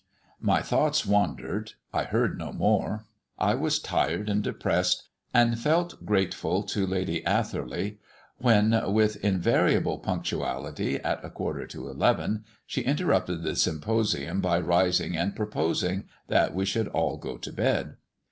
[0.39, 3.05] My thoughts wandered I heard no more.
[3.37, 7.99] I was tired and depressed, and felt grateful to Lady Atherley
[8.39, 15.15] when, with invariable punctuality, at a quarter to eleven, she interrupted the symposium by rising
[15.15, 17.97] and proposing that we should all go to bed.